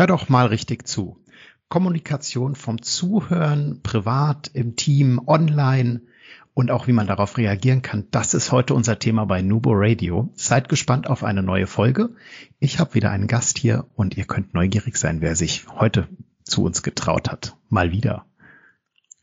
[0.00, 1.22] Hör doch mal richtig zu.
[1.68, 6.00] Kommunikation vom Zuhören, privat, im Team, online
[6.54, 10.30] und auch wie man darauf reagieren kann, das ist heute unser Thema bei Nubo Radio.
[10.32, 12.14] Seid gespannt auf eine neue Folge.
[12.58, 16.08] Ich habe wieder einen Gast hier und ihr könnt neugierig sein, wer sich heute
[16.44, 17.58] zu uns getraut hat.
[17.68, 18.24] Mal wieder.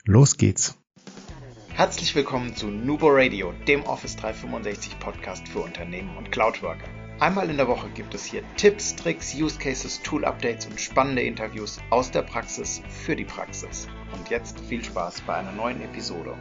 [0.05, 0.77] Los geht's.
[1.69, 7.06] Herzlich willkommen zu Nubo Radio, dem Office 365 Podcast für Unternehmen und Cloudworker.
[7.19, 11.23] Einmal in der Woche gibt es hier Tipps, Tricks, Use Cases, Tool Updates und spannende
[11.23, 13.87] Interviews aus der Praxis für die Praxis.
[14.15, 16.35] Und jetzt viel Spaß bei einer neuen Episode.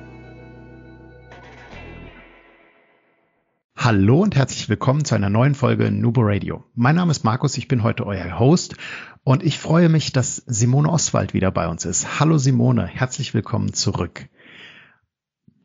[3.74, 6.62] Hallo und herzlich willkommen zu einer neuen Folge Nubo Radio.
[6.74, 8.76] Mein Name ist Markus, ich bin heute euer Host
[9.24, 12.20] und ich freue mich, dass Simone Oswald wieder bei uns ist.
[12.20, 14.28] Hallo Simone, herzlich willkommen zurück.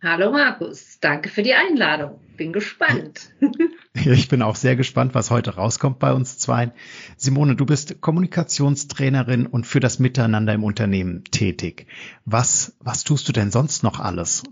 [0.03, 2.19] Hallo Markus, danke für die Einladung.
[2.35, 3.29] Bin gespannt.
[3.93, 6.71] Ich bin auch sehr gespannt, was heute rauskommt bei uns zwei.
[7.17, 11.87] Simone, du bist Kommunikationstrainerin und für das Miteinander im Unternehmen tätig.
[12.23, 14.43] Was, was tust du denn sonst noch alles?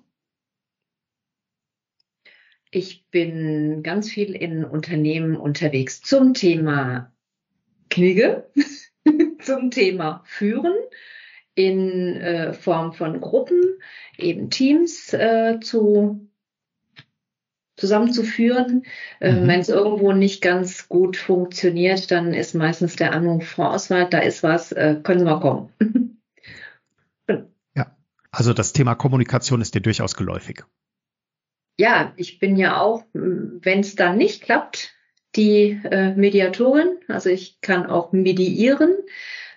[2.69, 7.13] Ich bin ganz viel in Unternehmen unterwegs zum Thema
[7.89, 8.51] Knigge,
[9.41, 10.75] zum Thema Führen
[11.59, 13.61] in äh, Form von Gruppen,
[14.17, 16.25] eben Teams äh, zu
[17.75, 18.83] zusammenzuführen.
[19.19, 19.47] Äh, mhm.
[19.47, 24.19] Wenn es irgendwo nicht ganz gut funktioniert, dann ist meistens der Anruf Frau Oswald, da
[24.19, 26.21] ist was, äh, können Sie mal kommen.
[27.75, 27.97] ja,
[28.31, 30.63] also das Thema Kommunikation ist dir durchaus geläufig.
[31.77, 34.93] Ja, ich bin ja auch, wenn es dann nicht klappt,
[35.35, 36.97] die äh, Mediatorin.
[37.07, 38.95] Also ich kann auch mediieren.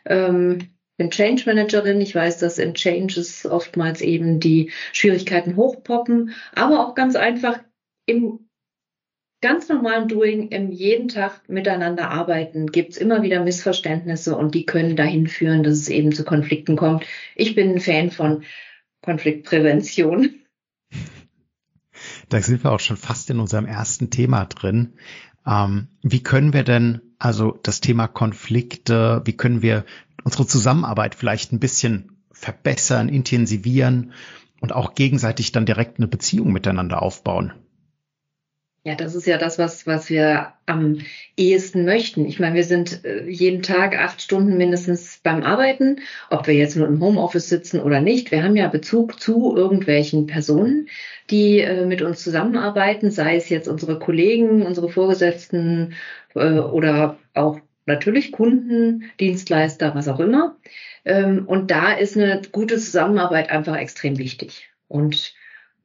[0.04, 0.71] Ähm,
[1.02, 2.00] bin Change Managerin.
[2.00, 7.58] Ich weiß, dass in Changes oftmals eben die Schwierigkeiten hochpoppen, aber auch ganz einfach
[8.06, 8.48] im
[9.40, 14.94] ganz normalen Doing, im jeden Tag miteinander arbeiten, gibt's immer wieder Missverständnisse und die können
[14.94, 17.04] dahin führen, dass es eben zu Konflikten kommt.
[17.34, 18.44] Ich bin ein Fan von
[19.02, 20.36] Konfliktprävention.
[22.28, 24.92] Da sind wir auch schon fast in unserem ersten Thema drin.
[25.44, 29.84] Ähm, wie können wir denn also das Thema Konflikte, wie können wir
[30.24, 34.12] unsere Zusammenarbeit vielleicht ein bisschen verbessern, intensivieren
[34.60, 37.52] und auch gegenseitig dann direkt eine Beziehung miteinander aufbauen?
[38.84, 40.98] Ja, das ist ja das, was, was wir am
[41.36, 42.26] ehesten möchten.
[42.26, 46.00] Ich meine, wir sind äh, jeden Tag acht Stunden mindestens beim Arbeiten,
[46.30, 48.32] ob wir jetzt nur im Homeoffice sitzen oder nicht.
[48.32, 50.88] Wir haben ja Bezug zu irgendwelchen Personen,
[51.30, 55.94] die äh, mit uns zusammenarbeiten, sei es jetzt unsere Kollegen, unsere Vorgesetzten
[56.34, 60.56] äh, oder auch natürlich Kunden, Dienstleister, was auch immer.
[61.04, 64.70] Ähm, und da ist eine gute Zusammenarbeit einfach extrem wichtig.
[64.88, 65.34] Und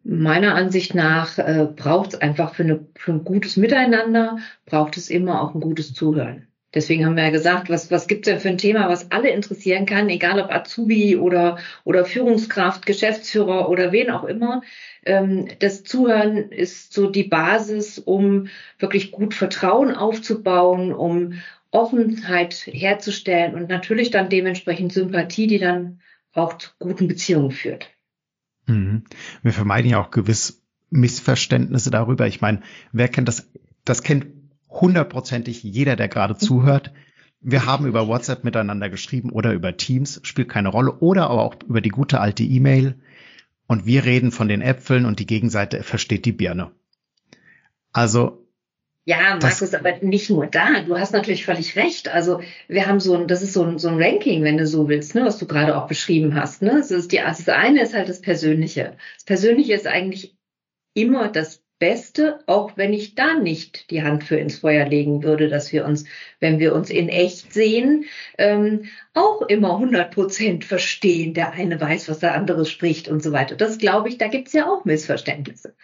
[0.07, 5.09] meiner Ansicht nach äh, braucht es einfach für, eine, für ein gutes Miteinander, braucht es
[5.09, 6.47] immer auch ein gutes Zuhören.
[6.73, 9.29] Deswegen haben wir ja gesagt, was, was gibt es denn für ein Thema, was alle
[9.29, 14.61] interessieren kann, egal ob Azubi oder, oder Führungskraft, Geschäftsführer oder wen auch immer.
[15.05, 18.47] Ähm, das Zuhören ist so die Basis, um
[18.79, 21.33] wirklich gut Vertrauen aufzubauen, um
[21.71, 25.99] Offenheit herzustellen und natürlich dann dementsprechend Sympathie, die dann
[26.33, 27.96] auch zu guten Beziehungen führt.
[28.67, 29.03] Mhm.
[29.41, 32.27] Wir vermeiden ja auch gewiss Missverständnisse darüber.
[32.27, 32.61] Ich meine,
[32.91, 33.49] wer kennt das?
[33.83, 34.27] Das kennt
[34.69, 36.39] hundertprozentig jeder, der gerade mhm.
[36.39, 36.93] zuhört.
[37.39, 41.55] Wir haben über WhatsApp miteinander geschrieben oder über Teams, spielt keine Rolle, oder aber auch
[41.67, 42.95] über die gute alte E-Mail.
[43.67, 46.71] Und wir reden von den Äpfeln und die Gegenseite versteht die Birne.
[47.91, 48.46] Also
[49.07, 50.81] ja, Markus, aber nicht nur da.
[50.81, 52.09] Du hast natürlich völlig recht.
[52.09, 54.89] Also wir haben so ein, das ist so ein, so ein Ranking, wenn du so
[54.89, 56.61] willst, ne, was du gerade auch beschrieben hast.
[56.61, 56.71] Ne?
[56.71, 58.97] Das, ist die, also das eine ist halt das Persönliche.
[59.15, 60.35] Das Persönliche ist eigentlich
[60.93, 65.47] immer das Beste, auch wenn ich da nicht die Hand für ins Feuer legen würde,
[65.47, 66.03] dass wir uns,
[66.41, 68.05] wenn wir uns in echt sehen,
[68.37, 71.33] ähm, auch immer 100 Prozent verstehen.
[71.33, 73.55] Der eine weiß, was der andere spricht und so weiter.
[73.55, 75.75] Das glaube ich, da gibt's ja auch Missverständnisse.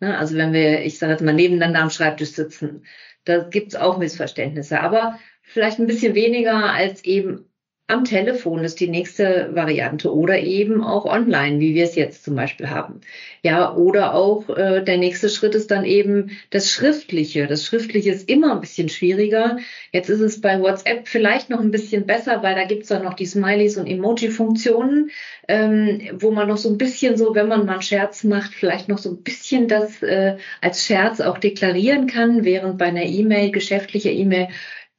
[0.00, 0.16] Ne?
[0.18, 2.84] Also wenn wir, ich sage jetzt mal, nebeneinander am Schreibtisch sitzen,
[3.24, 7.50] da gibt's auch Missverständnisse, aber vielleicht ein bisschen weniger als eben
[7.88, 12.34] am Telefon ist die nächste Variante oder eben auch online, wie wir es jetzt zum
[12.34, 13.00] Beispiel haben.
[13.42, 17.46] Ja, oder auch äh, der nächste Schritt ist dann eben das Schriftliche.
[17.46, 19.58] Das Schriftliche ist immer ein bisschen schwieriger.
[19.92, 23.14] Jetzt ist es bei WhatsApp vielleicht noch ein bisschen besser, weil da gibt's dann noch
[23.14, 25.10] die Smileys und Emoji-Funktionen,
[25.46, 28.88] ähm, wo man noch so ein bisschen so, wenn man mal einen Scherz macht, vielleicht
[28.88, 33.52] noch so ein bisschen das äh, als Scherz auch deklarieren kann, während bei einer E-Mail,
[33.52, 34.48] geschäftlicher E-Mail,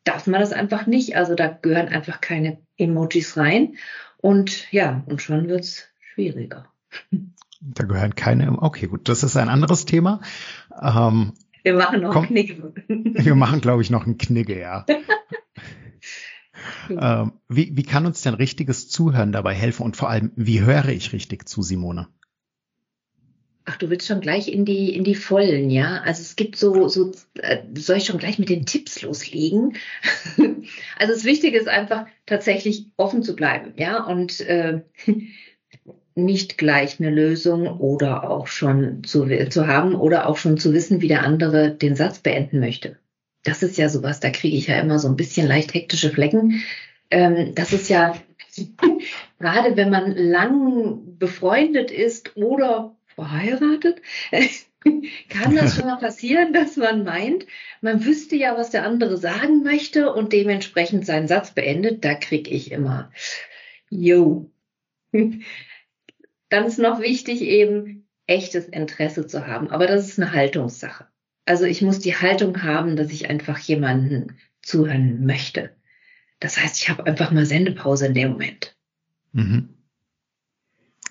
[0.06, 1.18] darf man das einfach nicht.
[1.18, 3.76] Also da gehören einfach keine Emojis rein.
[4.18, 6.68] Und ja, und schon wird's schwieriger.
[7.62, 8.62] Da gehören keine.
[8.62, 10.22] Okay, gut, das ist ein anderes Thema.
[10.82, 11.34] Ähm,
[11.64, 12.74] wir machen noch komm, einen Knigge.
[13.26, 14.86] Wir machen, glaube ich, noch einen Knigge, ja.
[16.90, 20.90] ähm, wie, wie kann uns denn richtiges Zuhören dabei helfen und vor allem, wie höre
[20.90, 22.08] ich richtig zu, Simone?
[23.70, 26.02] Ach, du willst schon gleich in die in die Vollen, ja?
[26.06, 27.12] Also es gibt so so
[27.42, 29.76] äh, soll ich schon gleich mit den Tipps loslegen?
[30.98, 34.84] also das Wichtige ist einfach tatsächlich offen zu bleiben, ja und äh,
[36.16, 41.02] nicht gleich eine Lösung oder auch schon zu, zu haben oder auch schon zu wissen,
[41.02, 42.98] wie der andere den Satz beenden möchte.
[43.44, 46.64] Das ist ja sowas, da kriege ich ja immer so ein bisschen leicht hektische Flecken.
[47.12, 48.16] Ähm, das ist ja
[49.40, 54.02] gerade wenn man lang befreundet ist oder verheiratet,
[55.30, 57.48] kann das schon mal passieren, dass man meint,
[57.82, 62.06] man wüsste ja, was der andere sagen möchte und dementsprechend seinen Satz beendet.
[62.06, 63.12] Da kriege ich immer,
[63.90, 64.52] yo.
[66.50, 69.70] Dann ist noch wichtig eben, echtes Interesse zu haben.
[69.70, 71.08] Aber das ist eine Haltungssache.
[71.46, 75.76] Also ich muss die Haltung haben, dass ich einfach jemanden zuhören möchte.
[76.40, 78.78] Das heißt, ich habe einfach mal Sendepause in dem Moment.
[79.32, 79.77] Mhm.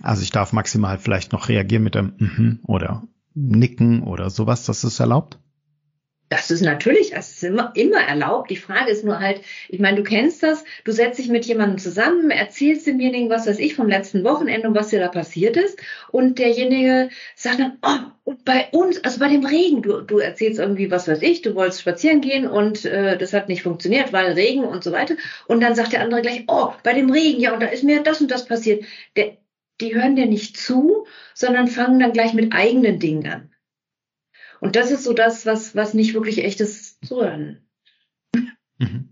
[0.03, 3.03] Also ich darf maximal vielleicht noch reagieren mit einem mhm oder
[3.35, 5.39] nicken oder sowas, das ist erlaubt?
[6.29, 8.51] Das ist natürlich, das ist immer, immer erlaubt.
[8.51, 11.79] Die Frage ist nur halt, ich meine, du kennst das, du setzt dich mit jemandem
[11.79, 15.79] zusammen, erzählst demjenigen, was weiß ich, vom letzten Wochenende und was dir da passiert ist.
[16.11, 20.91] Und derjenige sagt dann, oh, bei uns, also bei dem Regen, du, du erzählst irgendwie,
[20.91, 24.65] was weiß ich, du wolltest spazieren gehen und äh, das hat nicht funktioniert, weil Regen
[24.65, 25.15] und so weiter.
[25.47, 28.03] Und dann sagt der andere gleich, oh, bei dem Regen, ja, und da ist mir
[28.03, 28.85] das und das passiert.
[29.15, 29.37] Der,
[29.81, 33.55] die hören dir nicht zu, sondern fangen dann gleich mit eigenen Dingen an.
[34.61, 37.69] Und das ist so das, was, was nicht wirklich echtes Zuhören.
[38.79, 39.09] Mhm.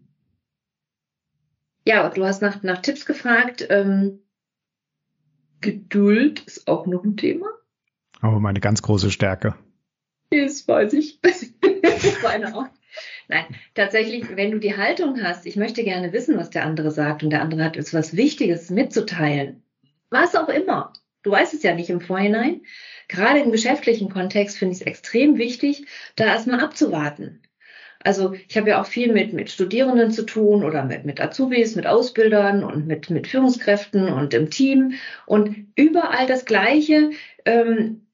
[1.86, 3.66] Ja, du hast nach, nach Tipps gefragt.
[3.68, 4.20] Ähm,
[5.60, 7.46] Geduld ist auch noch ein Thema.
[8.22, 9.54] Oh, meine ganz große Stärke.
[10.30, 11.20] Das weiß ich.
[12.22, 12.66] Meine auch.
[13.28, 17.22] Nein, tatsächlich, wenn du die Haltung hast, ich möchte gerne wissen, was der andere sagt
[17.22, 19.62] und der andere hat etwas Wichtiges mitzuteilen,
[20.14, 20.94] was auch immer.
[21.22, 22.62] Du weißt es ja nicht im Vorhinein.
[23.08, 27.42] Gerade im geschäftlichen Kontext finde ich es extrem wichtig, da erstmal abzuwarten.
[28.04, 31.74] Also ich habe ja auch viel mit, mit Studierenden zu tun oder mit, mit Azubis,
[31.74, 34.94] mit Ausbildern und mit, mit Führungskräften und im Team
[35.24, 37.10] und überall das Gleiche.
[37.46, 38.06] Ähm,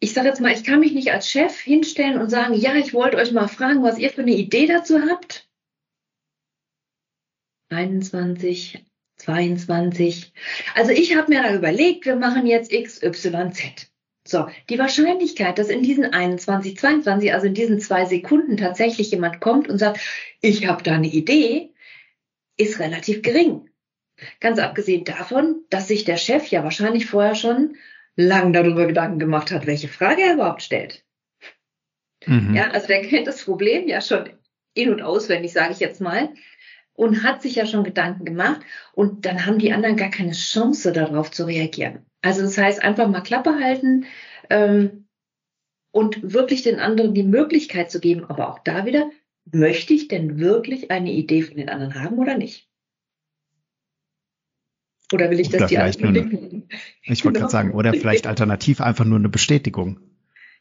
[0.00, 2.92] ich sage jetzt mal, ich kann mich nicht als Chef hinstellen und sagen, ja, ich
[2.92, 5.48] wollte euch mal fragen, was ihr für eine Idee dazu habt.
[7.70, 8.84] 21,
[9.24, 10.32] 22.
[10.74, 13.88] Also ich habe mir da überlegt, wir machen jetzt X, Y, Z.
[14.26, 19.40] So, die Wahrscheinlichkeit, dass in diesen 21, 22, also in diesen zwei Sekunden tatsächlich jemand
[19.40, 20.00] kommt und sagt,
[20.40, 21.70] ich habe da eine Idee,
[22.56, 23.68] ist relativ gering.
[24.40, 27.76] Ganz abgesehen davon, dass sich der Chef ja wahrscheinlich vorher schon
[28.16, 31.04] lang darüber Gedanken gemacht hat, welche Frage er überhaupt stellt.
[32.26, 32.54] Mhm.
[32.54, 34.30] Ja, also der kennt das Problem ja schon
[34.72, 36.30] in- und auswendig, sage ich jetzt mal
[36.94, 38.60] und hat sich ja schon Gedanken gemacht
[38.92, 42.06] und dann haben die anderen gar keine Chance darauf zu reagieren.
[42.22, 44.06] Also das heißt, einfach mal Klappe halten
[44.48, 45.06] ähm,
[45.90, 49.10] und wirklich den anderen die Möglichkeit zu geben, aber auch da wieder,
[49.52, 52.68] möchte ich denn wirklich eine Idee von den anderen haben oder nicht?
[55.12, 56.68] Oder will ich, dass die anderen...
[57.02, 57.40] Ich wollte genau.
[57.40, 60.00] gerade sagen, oder vielleicht alternativ einfach nur eine Bestätigung.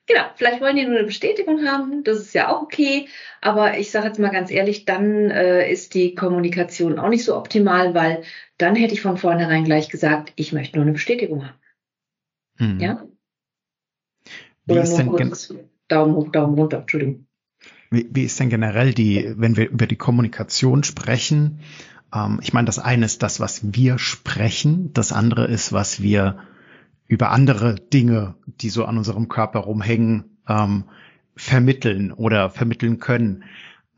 [0.06, 3.08] Genau, vielleicht wollen die nur eine Bestätigung haben, das ist ja auch okay,
[3.40, 7.38] aber ich sage jetzt mal ganz ehrlich, dann äh, ist die Kommunikation auch nicht so
[7.38, 8.24] optimal, weil
[8.58, 11.60] dann hätte ich von vornherein gleich gesagt, ich möchte nur eine Bestätigung haben.
[12.60, 12.80] Mhm.
[12.82, 13.06] Ja?
[14.66, 15.54] Wie Oder nur kurz
[15.88, 17.26] Daumen hoch, Daumen runter, Entschuldigung.
[17.90, 21.60] Wie, wie ist denn generell die, wenn wir über die Kommunikation sprechen?
[22.14, 26.40] Ähm, ich meine, das eine ist das, was wir sprechen, das andere ist, was wir
[27.08, 30.86] über andere Dinge, die so an unserem Körper rumhängen, ähm,
[31.36, 33.44] vermitteln oder vermitteln können.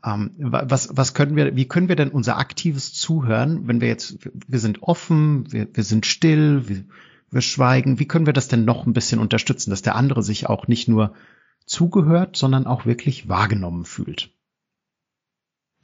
[0.04, 4.18] Ähm, was, was können wir, wie können wir denn unser aktives Zuhören, wenn wir jetzt,
[4.46, 6.84] wir sind offen, wir, wir sind still, wir,
[7.30, 10.48] wir schweigen, wie können wir das denn noch ein bisschen unterstützen, dass der andere sich
[10.48, 11.14] auch nicht nur
[11.66, 14.30] zugehört, sondern auch wirklich wahrgenommen fühlt?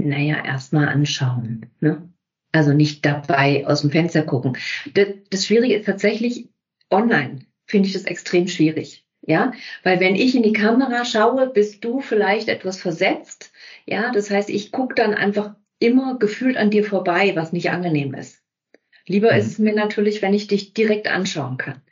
[0.00, 1.66] Naja, erstmal anschauen.
[1.80, 2.08] Ne?
[2.52, 4.56] Also nicht dabei aus dem Fenster gucken.
[4.94, 6.48] Das, das Schwierige ist tatsächlich,
[6.92, 9.04] online finde ich das extrem schwierig.
[9.24, 9.52] Ja,
[9.84, 13.52] weil wenn ich in die Kamera schaue, bist du vielleicht etwas versetzt.
[13.86, 18.14] Ja, das heißt, ich gucke dann einfach immer gefühlt an dir vorbei, was nicht angenehm
[18.14, 18.42] ist.
[19.06, 19.38] Lieber mhm.
[19.38, 21.82] ist es mir natürlich, wenn ich dich direkt anschauen kann.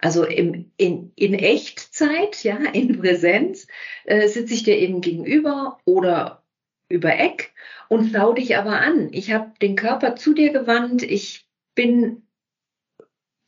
[0.00, 3.66] Also im, in, in Echtzeit, ja, in Präsenz,
[4.04, 6.44] äh, sitze ich dir eben gegenüber oder
[6.88, 7.52] über Eck
[7.88, 9.10] und schau dich aber an.
[9.12, 12.22] Ich habe den Körper zu dir gewandt, ich bin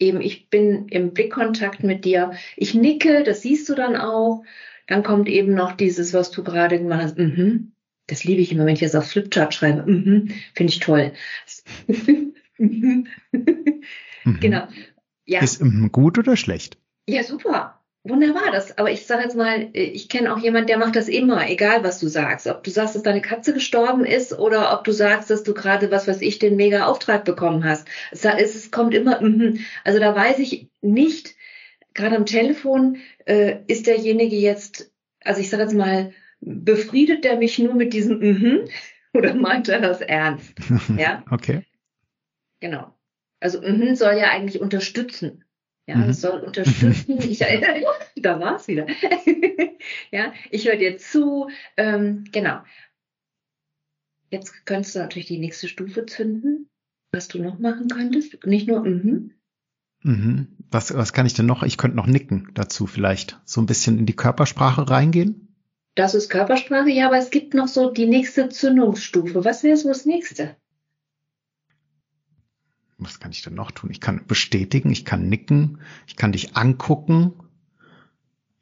[0.03, 4.45] eben, ich bin im Blickkontakt mit dir, ich nicke, das siehst du dann auch.
[4.89, 7.73] Dann kommt eben noch dieses, was du gerade gemacht hast, mhm,
[8.09, 9.91] Das liebe ich immer, wenn ich das auf Flipchart schreibe.
[9.91, 11.13] Mhm, Finde ich toll.
[12.59, 13.07] mhm.
[14.41, 14.67] Genau.
[15.25, 15.41] Ja.
[15.41, 16.79] Ist mhm, gut oder schlecht?
[17.09, 17.82] Ja, super.
[18.05, 21.49] Wunderbar, das, aber ich sage jetzt mal, ich kenne auch jemand, der macht das immer,
[21.49, 22.49] egal was du sagst.
[22.49, 25.93] Ob du sagst, dass deine Katze gestorben ist oder ob du sagst, dass du gerade,
[25.93, 27.87] was weiß ich, den mega Auftrag bekommen hast.
[28.11, 31.37] Es, es kommt immer, mm, also da weiß ich nicht,
[31.95, 34.91] gerade am Telefon, äh, ist derjenige jetzt,
[35.23, 38.69] also ich sage jetzt mal, befriedet er mich nur mit diesem mm,
[39.15, 40.55] oder meint er das ernst?
[40.99, 41.23] Ja.
[41.31, 41.63] okay.
[42.59, 42.93] Genau.
[43.39, 45.45] Also mm, soll ja eigentlich unterstützen.
[45.87, 46.11] Ja, mhm.
[46.11, 47.19] es soll unterstützen.
[47.19, 47.85] Ich erinnere,
[48.17, 48.87] da war es wieder.
[50.11, 51.49] ja, ich höre dir zu.
[51.77, 52.63] Ähm, genau.
[54.31, 56.71] Jetzt könntest du natürlich die nächste Stufe zünden,
[57.13, 58.47] was du noch machen könntest.
[58.47, 59.33] Nicht nur, mhm.
[60.03, 60.57] Mhm.
[60.71, 61.63] Was, was kann ich denn noch?
[61.63, 63.41] Ich könnte noch nicken dazu vielleicht.
[63.45, 65.55] So ein bisschen in die Körpersprache reingehen.
[65.95, 69.45] Das ist Körpersprache, ja, aber es gibt noch so die nächste Zündungsstufe.
[69.45, 70.57] Was wäre so das nächste?
[73.05, 73.91] Was kann ich denn noch tun?
[73.91, 77.33] Ich kann bestätigen, ich kann nicken, ich kann dich angucken,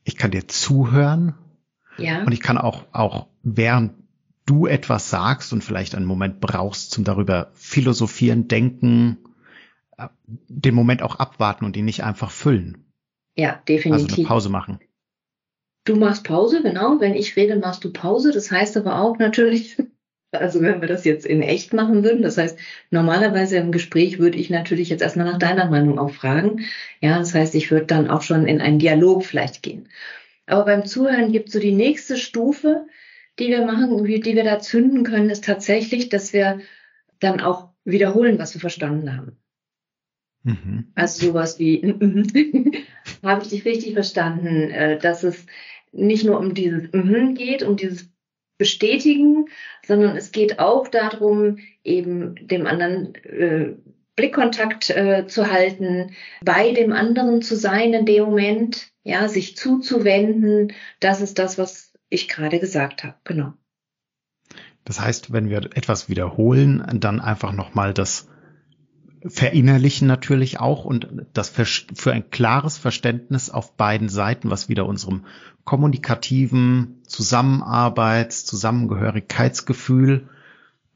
[0.05, 1.35] ich kann dir zuhören.
[1.99, 2.23] Ja.
[2.25, 3.93] Und ich kann auch, auch während
[4.47, 9.19] du etwas sagst und vielleicht einen Moment brauchst zum darüber philosophieren, denken,
[9.97, 12.85] äh, den Moment auch abwarten und ihn nicht einfach füllen.
[13.37, 14.09] Ja, definitiv.
[14.09, 14.81] Also eine Pause machen.
[15.85, 17.01] Du machst Pause, genau.
[17.01, 18.33] Wenn ich rede, machst du Pause.
[18.33, 19.83] Das heißt aber auch natürlich,
[20.33, 22.59] also wenn wir das jetzt in echt machen würden, das heißt,
[22.91, 26.67] normalerweise im Gespräch würde ich natürlich jetzt erstmal nach deiner Meinung auch fragen.
[27.01, 29.89] Ja, das heißt, ich würde dann auch schon in einen Dialog vielleicht gehen.
[30.47, 32.87] Aber beim Zuhören gibt es so die nächste Stufe,
[33.39, 36.61] die wir machen, die wir da zünden können, ist tatsächlich, dass wir
[37.19, 39.37] dann auch wiederholen, was wir verstanden haben.
[40.43, 40.93] Mhm.
[40.95, 41.83] Also sowas wie,
[43.23, 45.47] habe ich dich richtig verstanden, äh, dass es
[45.93, 46.91] nicht nur um dieses
[47.35, 48.11] geht, um dieses
[48.61, 49.47] bestätigen,
[49.87, 53.75] sondern es geht auch darum, eben dem anderen äh,
[54.17, 56.13] Blickkontakt äh, zu halten,
[56.45, 60.75] bei dem anderen zu sein in dem Moment, ja, sich zuzuwenden.
[61.01, 63.15] Das ist das, was ich gerade gesagt habe.
[63.25, 63.55] Genau.
[64.85, 68.29] Das heißt, wenn wir etwas wiederholen, dann einfach nochmal das
[69.27, 75.25] verinnerlichen natürlich auch und das für ein klares Verständnis auf beiden Seiten, was wieder unserem
[75.65, 80.29] kommunikativen Zusammenarbeits-, Zusammengehörigkeitsgefühl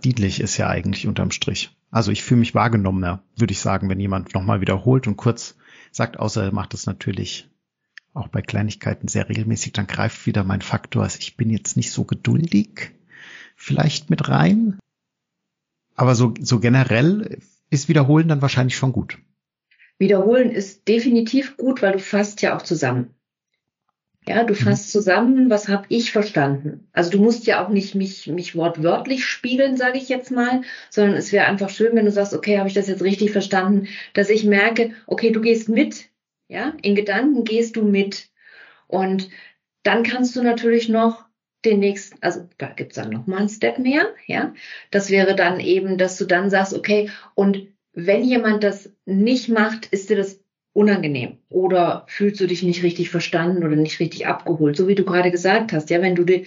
[0.04, 1.76] dienlich ist ja eigentlich unterm Strich.
[1.90, 5.57] Also ich fühle mich wahrgenommener, würde ich sagen, wenn jemand nochmal wiederholt und kurz
[5.93, 7.49] sagt, außer er macht es natürlich
[8.12, 11.90] auch bei Kleinigkeiten sehr regelmäßig, dann greift wieder mein Faktor, also ich bin jetzt nicht
[11.90, 12.93] so geduldig,
[13.57, 14.78] vielleicht mit rein.
[15.97, 17.38] Aber so, so generell
[17.75, 19.19] ist Wiederholen dann wahrscheinlich schon gut.
[19.99, 23.14] Wiederholen ist definitiv gut, weil du fasst ja auch zusammen.
[24.26, 24.59] Ja, du mhm.
[24.59, 24.90] fasst mhm.
[24.99, 26.88] zusammen, was habe ich verstanden.
[26.93, 31.14] Also du musst ja auch nicht mich, mich wortwörtlich spiegeln, sage ich jetzt mal, sondern
[31.14, 34.31] es wäre einfach schön, wenn du sagst, okay, habe ich das jetzt richtig verstanden, dass
[34.31, 36.09] ich merke, okay, du gehst mit,
[36.49, 38.28] ja, in Gedanken gehst du mit.
[38.87, 39.28] Und
[39.83, 41.25] dann kannst du natürlich noch
[41.64, 44.54] den nächsten, also da gibt's dann noch mal einen Step mehr, ja.
[44.90, 49.87] Das wäre dann eben, dass du dann sagst, okay, und wenn jemand das nicht macht,
[49.87, 50.40] ist dir das
[50.73, 55.04] unangenehm oder fühlst du dich nicht richtig verstanden oder nicht richtig abgeholt, so wie du
[55.04, 56.47] gerade gesagt hast, ja, wenn du de,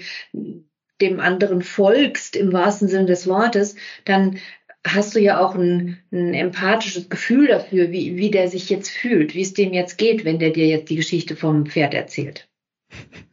[1.02, 4.38] dem anderen folgst im wahrsten Sinne des Wortes, dann
[4.86, 9.34] hast du ja auch ein, ein empathisches Gefühl dafür, wie, wie der sich jetzt fühlt,
[9.34, 12.50] wie es dem jetzt geht, wenn der dir jetzt die Geschichte vom Pferd erzählt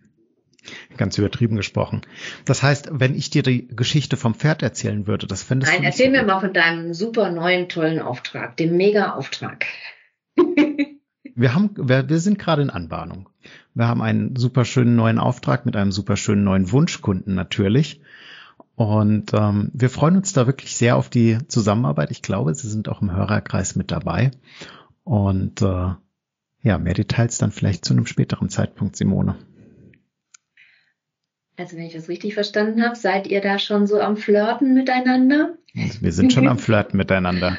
[0.96, 2.02] ganz übertrieben gesprochen.
[2.44, 5.82] Das heißt, wenn ich dir die Geschichte vom Pferd erzählen würde, das fändest Nein, du.
[5.82, 9.66] Nein, erzähl mir mal von deinem super neuen, tollen Auftrag, dem Mega-Auftrag.
[11.34, 13.28] wir haben, wir, wir sind gerade in Anbahnung.
[13.74, 18.00] Wir haben einen super schönen neuen Auftrag mit einem super schönen neuen Wunschkunden natürlich.
[18.76, 22.10] Und ähm, wir freuen uns da wirklich sehr auf die Zusammenarbeit.
[22.10, 24.32] Ich glaube, Sie sind auch im Hörerkreis mit dabei.
[25.04, 25.94] Und äh,
[26.62, 29.36] ja, mehr Details dann vielleicht zu einem späteren Zeitpunkt, Simone.
[31.56, 35.56] Also wenn ich das richtig verstanden habe, seid ihr da schon so am Flirten miteinander?
[35.76, 37.56] Also wir sind schon am Flirten miteinander.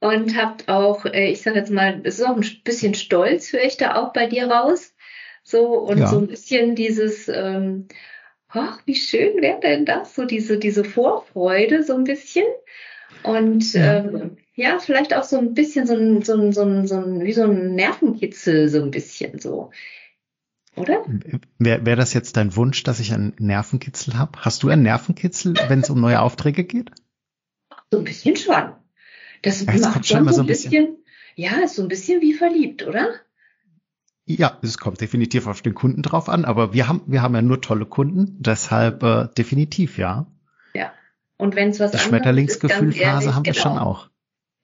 [0.00, 3.64] Und habt auch, äh, ich sage jetzt mal, es ist auch ein bisschen Stolz, höre
[3.64, 4.94] ich da auch bei dir raus.
[5.42, 6.08] So und ja.
[6.08, 7.86] so ein bisschen dieses, ähm,
[8.48, 10.14] ach, wie schön wäre denn das?
[10.14, 12.46] So diese, diese Vorfreude so ein bisschen.
[13.22, 13.98] Und ja.
[13.98, 17.24] ähm, ja, vielleicht auch so ein bisschen so ein, so ein, so ein, so ein,
[17.24, 19.70] wie so ein Nervenkitzel, so ein bisschen so.
[20.76, 21.04] Oder?
[21.58, 24.38] Wäre wär das jetzt dein Wunsch, dass ich einen Nervenkitzel habe?
[24.40, 26.90] Hast du einen Nervenkitzel, wenn es um neue Aufträge geht?
[27.90, 28.72] So ein bisschen schon.
[29.42, 30.96] Das ja, macht schon so ein bisschen, bisschen,
[31.34, 33.08] ja, ist so ein bisschen wie verliebt, oder?
[34.26, 37.42] Ja, es kommt definitiv auf den Kunden drauf an, aber wir haben, wir haben ja
[37.42, 40.26] nur tolle Kunden, deshalb äh, definitiv, ja.
[41.38, 43.62] Und wenn es was anderes Schmetterlingsgefühlphase haben wir genau.
[43.62, 44.08] schon auch.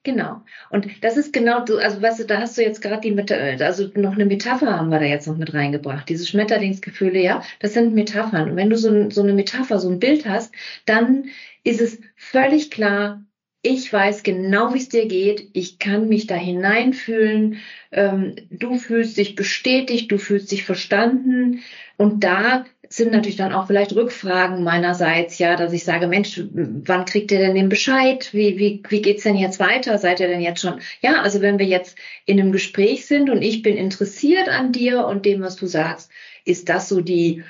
[0.04, 0.42] Genau.
[0.71, 3.88] Und das ist genau, du, also weißt du, da hast du jetzt gerade die, also
[3.94, 6.09] noch eine Metapher haben wir da jetzt noch mit reingebracht.
[6.09, 8.50] Diese Schmetterlingsgefühle, ja, das sind Metaphern.
[8.50, 10.52] Und wenn du so, so eine Metapher, so ein Bild hast,
[10.87, 11.26] dann
[11.62, 13.25] ist es völlig klar,
[13.62, 15.50] ich weiß genau, wie es dir geht.
[15.52, 17.59] Ich kann mich da hineinfühlen.
[17.92, 21.61] Ähm, du fühlst dich bestätigt, du fühlst dich verstanden.
[21.97, 22.64] Und da
[22.95, 27.39] sind natürlich dann auch vielleicht Rückfragen meinerseits, ja, dass ich sage, Mensch, wann kriegt ihr
[27.39, 28.29] denn den Bescheid?
[28.33, 29.97] Wie, wie, wie geht's denn jetzt weiter?
[29.97, 30.81] Seid ihr denn jetzt schon?
[31.01, 31.97] Ja, also wenn wir jetzt
[32.27, 36.11] in einem Gespräch sind und ich bin interessiert an dir und dem, was du sagst,
[36.45, 37.45] ist das so die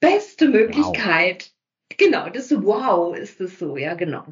[0.00, 1.42] beste Möglichkeit.
[1.42, 1.96] Wow.
[1.98, 4.24] Genau, das ist so, wow, ist das so, ja, genau.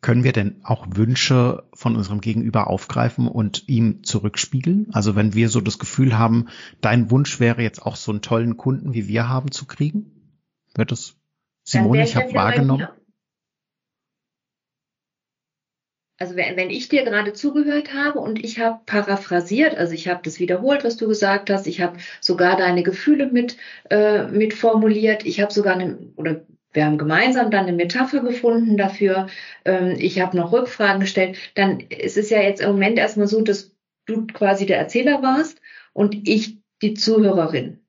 [0.00, 4.88] Können wir denn auch Wünsche von unserem Gegenüber aufgreifen und ihm zurückspiegeln?
[4.92, 6.48] Also wenn wir so das Gefühl haben,
[6.80, 10.38] dein Wunsch wäre jetzt auch so einen tollen Kunden wie wir haben zu kriegen?
[10.74, 11.16] Wird das
[11.64, 12.88] Simone, ich habe wahrgenommen?
[16.18, 20.20] Also wenn, wenn ich dir gerade zugehört habe und ich habe paraphrasiert, also ich habe
[20.22, 23.56] das wiederholt, was du gesagt hast, ich habe sogar deine Gefühle mit,
[23.88, 26.42] äh, mit formuliert, ich habe sogar eine, oder
[26.72, 29.26] wir haben gemeinsam dann eine Metapher gefunden dafür.
[29.64, 31.36] Ähm, ich habe noch Rückfragen gestellt.
[31.54, 33.74] Dann ist es ja jetzt im Moment erstmal so, dass
[34.06, 35.60] du quasi der Erzähler warst
[35.92, 37.80] und ich die Zuhörerin.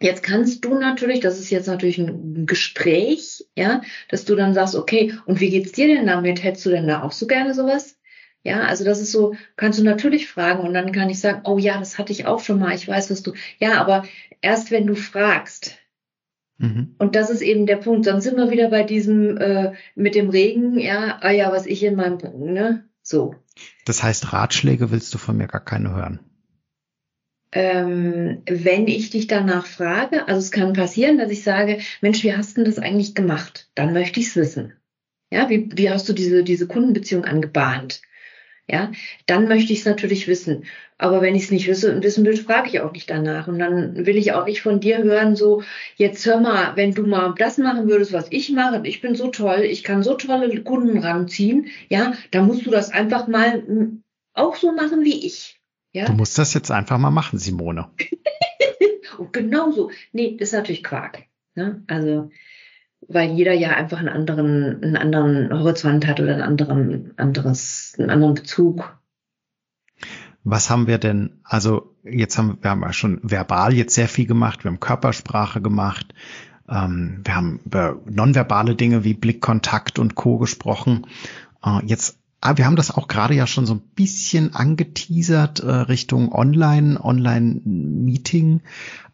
[0.00, 4.74] Jetzt kannst du natürlich, das ist jetzt natürlich ein Gespräch, ja, dass du dann sagst,
[4.74, 6.42] okay, und wie geht's dir denn damit?
[6.42, 7.96] Hättest du denn da auch so gerne sowas?
[8.42, 11.58] Ja, also das ist so, kannst du natürlich fragen und dann kann ich sagen, oh
[11.58, 14.04] ja, das hatte ich auch schon mal, ich weiß, was du, ja, aber
[14.40, 15.78] erst wenn du fragst,
[16.62, 16.94] Mhm.
[16.98, 18.04] Und das ist eben der Punkt.
[18.04, 21.82] Sonst sind wir wieder bei diesem äh, mit dem Regen, ja, ah ja, was ich
[21.82, 23.34] in meinem, ne, so.
[23.84, 26.20] Das heißt, Ratschläge willst du von mir gar keine hören?
[27.50, 32.34] Ähm, wenn ich dich danach frage, also es kann passieren, dass ich sage, Mensch, wie
[32.34, 33.68] hast du das eigentlich gemacht?
[33.74, 34.72] Dann möchte ich es wissen.
[35.32, 38.02] Ja, wie, wie hast du diese, diese Kundenbeziehung angebahnt?
[38.68, 38.92] Ja,
[39.26, 40.64] dann möchte ich es natürlich wissen.
[41.02, 43.48] Aber wenn ich es nicht wisse, wissen will, frage ich auch nicht danach.
[43.48, 45.64] Und dann will ich auch nicht von dir hören, so,
[45.96, 49.26] jetzt hör mal, wenn du mal das machen würdest, was ich mache, ich bin so
[49.26, 54.04] toll, ich kann so tolle Kunden ranziehen, ja, dann musst du das einfach mal hm,
[54.32, 55.60] auch so machen wie ich.
[55.92, 56.06] Ja?
[56.06, 57.88] Du musst das jetzt einfach mal machen, Simone.
[59.18, 59.90] Und genau so.
[60.12, 61.24] Nee, das ist natürlich Quark.
[61.56, 61.82] Ne?
[61.88, 62.30] Also,
[63.08, 68.10] weil jeder ja einfach einen anderen, einen anderen Horizont hat oder einen anderen, anderes, einen
[68.10, 69.01] anderen Bezug.
[70.44, 74.26] Was haben wir denn, also jetzt haben wir haben ja schon verbal jetzt sehr viel
[74.26, 76.14] gemacht, wir haben Körpersprache gemacht,
[76.68, 80.38] ähm, wir haben über nonverbale Dinge wie Blickkontakt und Co.
[80.38, 81.06] gesprochen.
[81.64, 85.70] Äh, jetzt Ah, wir haben das auch gerade ja schon so ein bisschen angeteasert äh,
[85.70, 88.62] Richtung Online, Online-Meeting.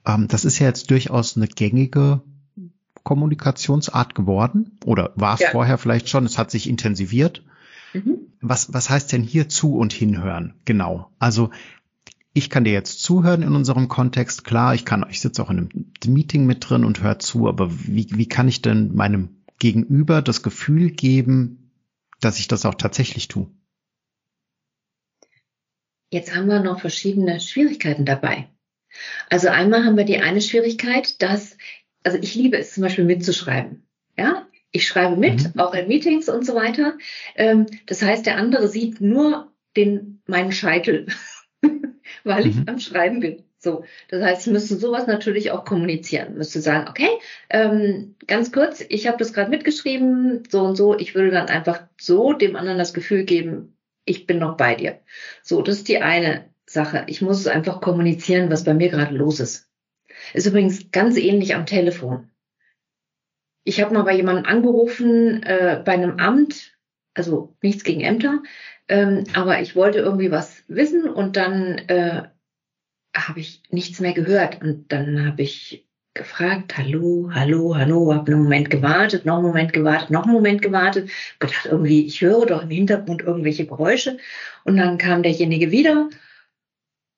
[0.07, 2.23] Ähm, das ist ja jetzt durchaus eine gängige
[3.03, 5.51] Kommunikationsart geworden oder war es ja.
[5.51, 7.43] vorher vielleicht schon, es hat sich intensiviert.
[7.93, 8.33] Mhm.
[8.41, 10.55] Was, was heißt denn hier zu und hinhören?
[10.65, 11.11] Genau.
[11.19, 11.51] Also
[12.35, 14.45] ich kann dir jetzt zuhören in unserem Kontext.
[14.45, 17.71] Klar, ich kann, ich sitze auch in einem Meeting mit drin und höre zu, aber
[17.71, 21.73] wie, wie kann ich denn meinem Gegenüber das Gefühl geben,
[22.21, 23.51] dass ich das auch tatsächlich tue?
[26.11, 28.49] Jetzt haben wir noch verschiedene Schwierigkeiten dabei.
[29.29, 31.57] Also einmal haben wir die eine Schwierigkeit, dass
[32.03, 33.87] also ich liebe es zum Beispiel mitzuschreiben.
[34.17, 35.61] Ja, ich schreibe mit, mhm.
[35.61, 36.99] auch in Meetings und so weiter.
[37.35, 41.07] Ähm, das heißt, der andere sieht nur den, meinen Scheitel,
[42.25, 42.65] weil ich mhm.
[42.67, 43.45] am Schreiben bin.
[43.61, 46.35] So, das heißt, ich müsste sowas natürlich auch kommunizieren.
[46.37, 47.09] Müsste sagen, okay,
[47.51, 50.97] ähm, ganz kurz, ich habe das gerade mitgeschrieben, so und so.
[50.97, 55.01] Ich würde dann einfach so dem anderen das Gefühl geben, ich bin noch bei dir.
[55.43, 57.05] So, das ist die eine Sache.
[57.09, 59.69] Ich muss es einfach kommunizieren, was bei mir gerade los ist.
[60.35, 62.31] Ist übrigens ganz ähnlich am Telefon.
[63.65, 66.77] Ich habe mal bei jemandem angerufen, äh, bei einem Amt,
[67.15, 68.43] also nichts gegen Ämter,
[68.89, 72.23] ähm, aber ich wollte irgendwie was wissen und dann äh,
[73.15, 74.63] habe ich nichts mehr gehört.
[74.63, 79.73] Und dann habe ich gefragt, hallo, hallo, hallo, habe einen Moment gewartet, noch einen Moment
[79.73, 84.19] gewartet, noch einen Moment gewartet, gedacht irgendwie, ich höre doch im Hintergrund irgendwelche Geräusche.
[84.65, 86.09] Und dann kam derjenige wieder.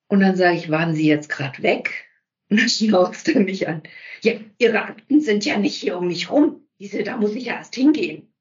[0.07, 2.10] Und dann sage ich, waren Sie jetzt gerade weg?
[2.51, 3.81] Und dann schnauzt er mich an.
[4.21, 6.67] Ja, Ihre Akten sind ja nicht hier um mich rum.
[6.79, 8.33] Diese, da muss ich ja erst hingehen.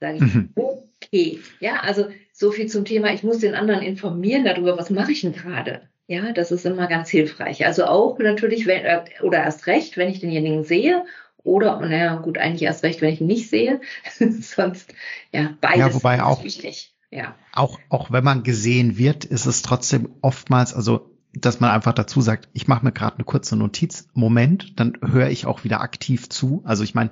[0.00, 0.50] Sage ich, mhm.
[0.56, 1.38] okay.
[1.60, 5.20] Ja, also so viel zum Thema, ich muss den anderen informieren darüber, was mache ich
[5.20, 5.88] denn gerade.
[6.08, 7.64] Ja, das ist immer ganz hilfreich.
[7.64, 11.04] Also auch natürlich, wenn, äh, oder erst recht, wenn ich denjenigen sehe
[11.44, 13.80] oder, naja, gut, eigentlich erst recht, wenn ich ihn nicht sehe.
[14.18, 14.92] Sonst,
[15.32, 16.92] ja, beides ja, wobei auch, wichtig.
[17.12, 17.36] Ja.
[17.52, 22.20] Auch, auch wenn man gesehen wird, ist es trotzdem oftmals, also dass man einfach dazu
[22.20, 26.28] sagt, ich mache mir gerade eine kurze Notiz, Moment, dann höre ich auch wieder aktiv
[26.28, 26.62] zu.
[26.64, 27.10] Also ich meine,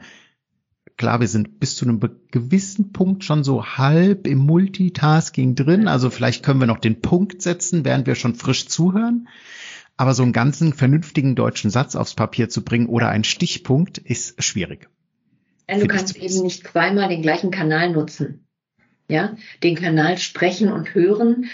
[0.96, 5.88] klar, wir sind bis zu einem gewissen Punkt schon so halb im Multitasking drin.
[5.88, 9.28] Also vielleicht können wir noch den Punkt setzen, während wir schon frisch zuhören.
[9.96, 14.42] Aber so einen ganzen vernünftigen deutschen Satz aufs Papier zu bringen oder einen Stichpunkt ist
[14.42, 14.88] schwierig.
[15.68, 18.46] Ja, du kannst eben nicht zweimal den gleichen Kanal nutzen
[19.12, 21.48] ja, den Kanal sprechen und hören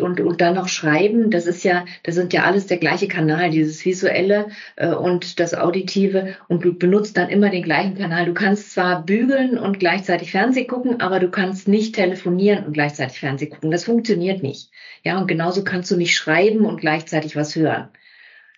[0.00, 3.50] und, und dann noch schreiben, das ist ja, das sind ja alles der gleiche Kanal,
[3.50, 8.26] dieses visuelle äh, und das auditive und du benutzt dann immer den gleichen Kanal.
[8.26, 13.20] Du kannst zwar bügeln und gleichzeitig Fernseh gucken, aber du kannst nicht telefonieren und gleichzeitig
[13.20, 13.70] Fernseh gucken.
[13.70, 14.70] Das funktioniert nicht.
[15.04, 17.88] Ja, und genauso kannst du nicht schreiben und gleichzeitig was hören.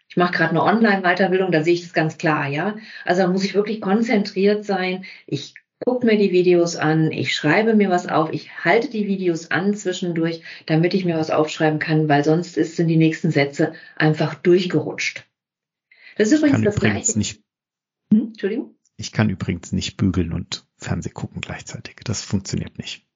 [0.08, 2.76] Ich mache gerade eine Online-Weiterbildung, da sehe ich das ganz klar, ja.
[3.04, 5.04] Also da muss ich wirklich konzentriert sein.
[5.26, 9.50] Ich gucke mir die Videos an, ich schreibe mir was auf, ich halte die Videos
[9.50, 13.74] an zwischendurch, damit ich mir was aufschreiben kann, weil sonst ist, sind die nächsten Sätze
[13.96, 15.26] einfach durchgerutscht.
[16.16, 17.18] Das ist übrigens das Gleiche.
[17.18, 17.42] Nicht,
[18.10, 18.28] hm?
[18.28, 18.76] Entschuldigung?
[18.96, 21.96] Ich kann übrigens nicht bügeln und Fernseh gucken gleichzeitig.
[22.04, 23.06] Das funktioniert nicht.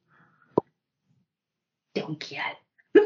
[1.95, 2.43] Der Kerl.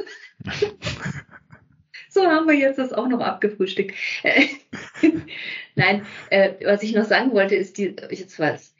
[2.08, 3.94] so haben wir jetzt das auch noch abgefrühstückt.
[5.74, 8.71] Nein, äh, was ich noch sagen wollte, ist die, jetzt weiß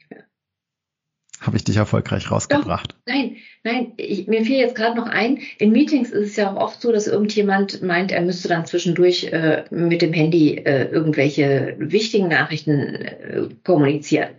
[1.45, 2.93] habe ich dich erfolgreich rausgebracht.
[2.93, 6.51] Doch, nein, nein, ich, mir fiel jetzt gerade noch ein, in Meetings ist es ja
[6.51, 10.85] auch oft so, dass irgendjemand meint, er müsste dann zwischendurch äh, mit dem Handy äh,
[10.85, 14.29] irgendwelche wichtigen Nachrichten äh, kommunizieren.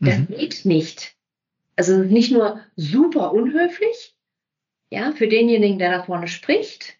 [0.00, 0.28] Das mhm.
[0.28, 1.14] geht nicht.
[1.76, 4.14] Also nicht nur super unhöflich,
[4.90, 6.96] ja, für denjenigen, der da vorne spricht,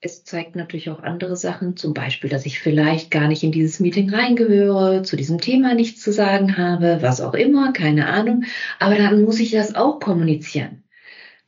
[0.00, 3.80] es zeigt natürlich auch andere Sachen, zum Beispiel, dass ich vielleicht gar nicht in dieses
[3.80, 8.44] Meeting reingehöre, zu diesem Thema nichts zu sagen habe, was auch immer, keine Ahnung.
[8.78, 10.84] Aber dann muss ich das auch kommunizieren.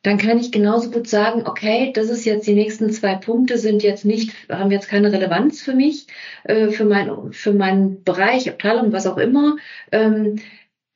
[0.03, 3.83] Dann kann ich genauso gut sagen, okay, das ist jetzt die nächsten zwei Punkte sind
[3.83, 6.07] jetzt nicht, haben jetzt keine Relevanz für mich,
[6.45, 9.57] äh, für mein, für meinen Bereich, Abteilung, was auch immer.
[9.93, 10.37] Ähm,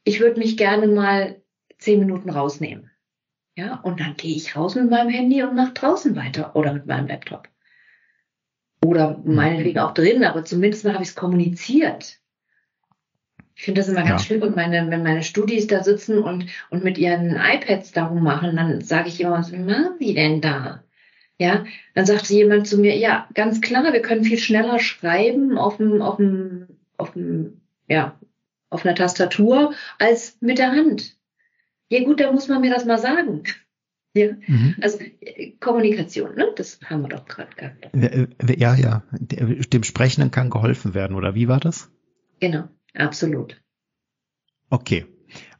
[0.04, 1.36] ich würde mich gerne mal
[1.78, 2.90] zehn Minuten rausnehmen.
[3.56, 6.86] Ja, und dann gehe ich raus mit meinem Handy und mache draußen weiter oder mit
[6.86, 7.48] meinem Laptop.
[8.84, 12.18] Oder meinetwegen auch drin, aber zumindest mal habe ich es kommuniziert.
[13.56, 14.26] Ich finde das immer ganz ja.
[14.26, 18.56] schlimm, und meine, wenn meine Studis da sitzen und, und mit ihren iPads darum machen,
[18.56, 20.82] dann sage ich immer, was machen die denn da?
[21.38, 21.64] Ja,
[21.94, 26.02] dann sagte jemand zu mir, ja, ganz klar, wir können viel schneller schreiben auf dem,
[26.02, 28.18] auf dem, auf dem, ja,
[28.70, 31.16] auf einer Tastatur als mit der Hand.
[31.90, 33.44] Ja gut, dann muss man mir das mal sagen.
[34.16, 34.77] Ja, mhm.
[34.81, 36.47] also äh, Kommunikation, ne?
[36.55, 37.88] das haben wir doch gerade gehabt.
[38.57, 41.90] Ja, ja, dem Sprechenden kann geholfen werden, oder wie war das?
[42.38, 43.61] Genau, absolut.
[44.70, 45.07] Okay,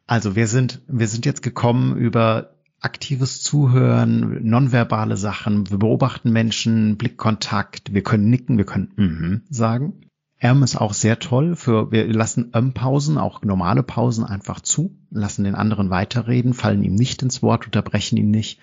[0.07, 6.97] also wir sind, wir sind jetzt gekommen über aktives Zuhören, nonverbale Sachen, wir beobachten Menschen,
[6.97, 10.11] Blickkontakt, wir können nicken, wir können mm sagen.
[10.44, 15.44] Erm ist auch sehr toll für, wir lassen Ähm-Pausen, auch normale Pausen einfach zu, lassen
[15.44, 18.61] den anderen weiterreden, fallen ihm nicht ins Wort, unterbrechen ihn nicht.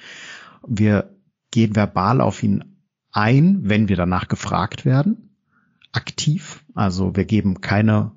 [0.68, 1.10] Wir
[1.50, 2.76] gehen verbal auf ihn
[3.12, 5.36] ein, wenn wir danach gefragt werden,
[5.92, 6.64] aktiv.
[6.76, 8.12] Also wir geben keine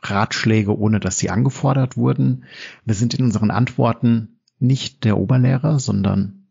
[0.00, 2.44] Ratschläge, ohne dass sie angefordert wurden.
[2.84, 6.46] Wir sind in unseren Antworten nicht der Oberlehrer, sondern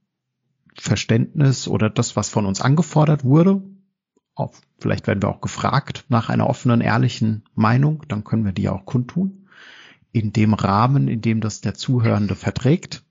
[0.75, 3.61] Verständnis oder das, was von uns angefordert wurde,
[4.39, 8.69] auf, vielleicht werden wir auch gefragt nach einer offenen, ehrlichen Meinung, dann können wir die
[8.69, 9.47] auch kundtun.
[10.11, 13.03] In dem Rahmen, in dem das der Zuhörende verträgt.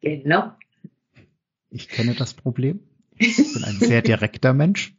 [0.00, 0.52] Genau.
[1.70, 2.80] Ich kenne das Problem.
[3.16, 4.94] Ich bin ein sehr direkter Mensch.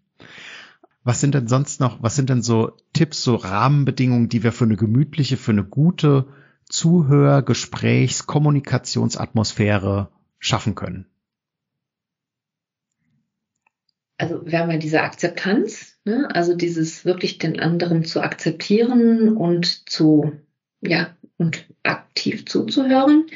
[1.04, 4.64] Was sind denn sonst noch, was sind denn so Tipps, so Rahmenbedingungen, die wir für
[4.64, 6.28] eine gemütliche, für eine gute
[6.70, 10.10] Zuhör-, Gesprächs-, Kommunikationsatmosphäre
[10.40, 11.08] schaffen können?
[14.24, 16.30] Also wir haben ja diese Akzeptanz, ne?
[16.34, 20.32] also dieses wirklich den anderen zu akzeptieren und zu,
[20.82, 23.28] ja, und aktiv zuzuhören.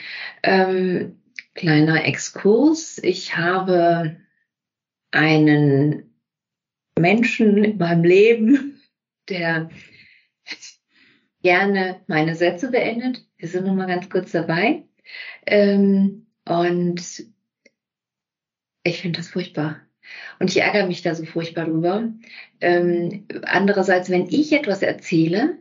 [0.44, 1.22] Ähm,
[1.56, 3.00] kleiner Exkurs.
[3.04, 4.16] Ich habe
[5.12, 6.16] einen
[6.98, 8.80] Menschen in meinem Leben,
[9.28, 9.70] der
[11.44, 13.28] gerne meine Sätze beendet.
[13.36, 14.86] Wir sind noch mal ganz kurz dabei.
[15.46, 17.26] Ähm, und
[18.84, 19.87] ich finde das furchtbar.
[20.40, 22.12] Und ich ärgere mich da so furchtbar drüber.
[22.62, 25.58] Ähm, andererseits, wenn ich etwas erzähle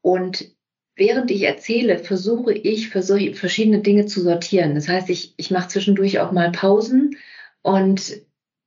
[0.00, 0.52] und
[0.96, 4.74] während ich erzähle, versuche ich für so verschiedene Dinge zu sortieren.
[4.74, 7.16] Das heißt, ich, ich mache zwischendurch auch mal Pausen
[7.62, 8.22] und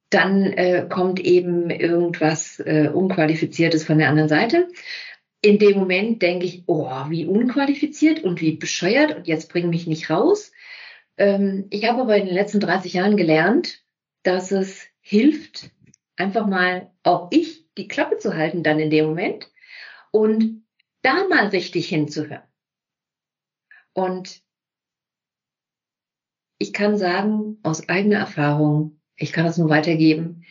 [0.09, 4.69] dann äh, kommt eben irgendwas äh, Unqualifiziertes von der anderen Seite.
[5.41, 9.87] In dem Moment denke ich, oh, wie unqualifiziert und wie bescheuert und jetzt bring mich
[9.87, 10.51] nicht raus.
[11.17, 13.83] Ähm, ich habe aber in den letzten 30 Jahren gelernt,
[14.25, 15.71] dass es hilft,
[16.15, 19.51] einfach mal auch ich die Klappe zu halten dann in dem Moment
[20.11, 20.65] und
[21.01, 22.43] da mal richtig hinzuhören.
[23.93, 24.41] Und
[26.57, 30.45] ich kann sagen, aus eigener Erfahrung, ich kann das nur weitergeben,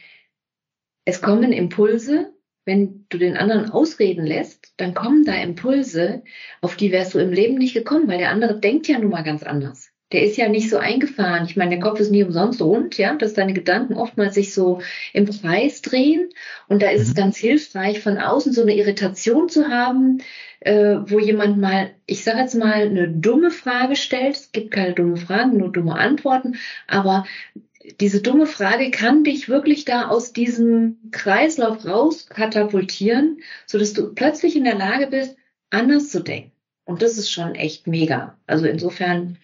[1.05, 2.33] es kommen Impulse,
[2.65, 6.25] wenn du den anderen ausreden lässt, dann kommen da Impulse,
[6.63, 9.23] auf die wärst du im Leben nicht gekommen, weil der andere denkt ja nun mal
[9.23, 9.94] ganz anders.
[10.13, 11.47] Der ist ja nicht so eingefahren.
[11.47, 14.81] Ich meine, der Kopf ist nie umsonst rund, ja, dass deine Gedanken oftmals sich so
[15.13, 16.29] im Kreis drehen.
[16.69, 17.09] Und da ist mhm.
[17.09, 20.19] es ganz hilfreich, von außen so eine Irritation zu haben,
[20.61, 24.37] äh, wo jemand mal, ich sage jetzt mal, eine dumme Frage stellt.
[24.37, 26.57] Es gibt keine dumme Fragen, nur dumme Antworten.
[26.87, 27.25] Aber
[28.01, 34.15] diese dumme Frage kann dich wirklich da aus diesem Kreislauf raus katapultieren, so dass du
[34.15, 35.37] plötzlich in der Lage bist,
[35.71, 36.53] anders zu denken.
[36.85, 38.39] Und das ist schon echt mega.
[38.47, 39.39] Also insofern,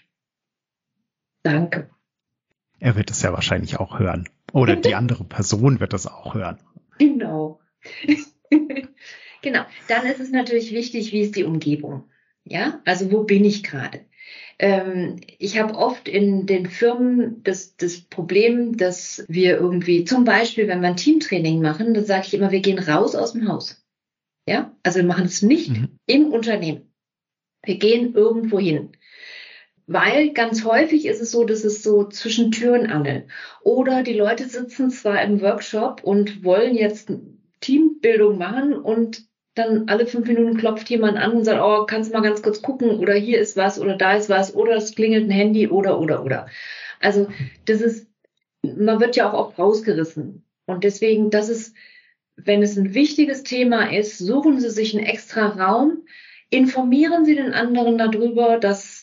[1.43, 1.91] danke.
[2.79, 4.29] Er wird es ja wahrscheinlich auch hören.
[4.53, 6.59] Oder die andere Person wird es auch hören.
[6.99, 7.61] Genau.
[9.43, 9.63] genau.
[9.89, 12.05] Dann ist es natürlich wichtig, wie ist die Umgebung?
[12.45, 14.01] Ja, also wo bin ich gerade?
[14.59, 20.69] Ähm, ich habe oft in den Firmen das, das Problem, dass wir irgendwie, zum Beispiel,
[20.69, 23.83] wenn wir ein Teamtraining machen, dann sage ich immer, wir gehen raus aus dem Haus.
[24.47, 25.99] Ja, also wir machen es nicht mhm.
[26.07, 26.93] im Unternehmen.
[27.63, 28.91] Wir gehen irgendwo hin.
[29.93, 33.27] Weil ganz häufig ist es so, dass es so zwischen Türen angelt.
[33.63, 37.11] Oder die Leute sitzen zwar im Workshop und wollen jetzt
[37.61, 39.25] Teambildung machen und
[39.57, 42.63] dann alle fünf Minuten klopft jemand an und sagt, oh, kannst du mal ganz kurz
[42.63, 45.99] gucken oder hier ist was oder da ist was oder es klingelt ein Handy oder
[45.99, 46.47] oder oder.
[47.01, 47.27] Also
[47.65, 48.07] das ist,
[48.63, 50.45] man wird ja auch oft rausgerissen.
[50.67, 51.75] Und deswegen, das ist,
[52.37, 56.05] wenn es ein wichtiges Thema ist, suchen Sie sich einen extra Raum,
[56.49, 59.00] informieren Sie den anderen darüber, dass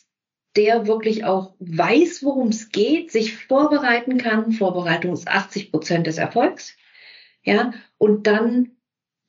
[0.58, 4.52] der wirklich auch weiß, worum es geht, sich vorbereiten kann.
[4.52, 6.76] Vorbereitung ist 80 Prozent des Erfolgs.
[7.44, 8.72] Ja, und dann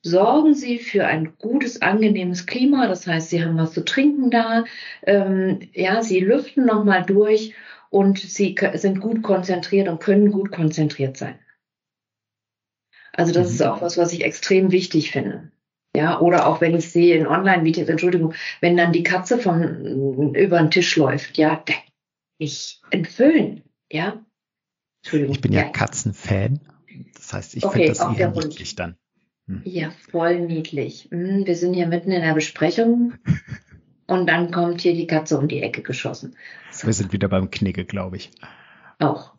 [0.01, 2.87] sorgen Sie für ein gutes, angenehmes Klima.
[2.87, 4.65] Das heißt, Sie haben was zu trinken da.
[5.03, 7.53] Ähm, ja, Sie lüften nochmal durch
[7.89, 11.37] und Sie sind gut konzentriert und können gut konzentriert sein.
[13.13, 13.53] Also das mhm.
[13.53, 15.51] ist auch was, was ich extrem wichtig finde.
[15.95, 20.59] Ja, oder auch wenn ich sehe in Online-Videos, Entschuldigung, wenn dann die Katze von über
[20.59, 21.63] den Tisch läuft, ja,
[22.37, 24.23] ich entfüllen, ja.
[25.01, 25.35] Entschuldigung.
[25.35, 25.69] Ich bin ja, ja.
[25.69, 26.59] Katzenfan.
[27.15, 28.97] Das heißt, ich okay, finde das eher niedlich dann.
[29.47, 29.61] Hm.
[29.65, 31.07] Ja, voll niedlich.
[31.11, 33.13] Hm, wir sind hier mitten in der Besprechung
[34.07, 36.35] und dann kommt hier die Katze um die Ecke geschossen.
[36.71, 36.87] So.
[36.87, 38.31] Wir sind wieder beim Knigge, glaube ich.
[38.99, 39.33] Auch.